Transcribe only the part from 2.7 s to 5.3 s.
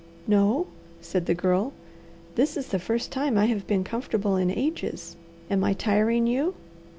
first time I have been comfortable in ages.